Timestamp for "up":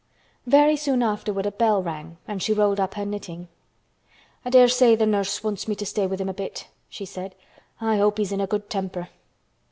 2.79-2.95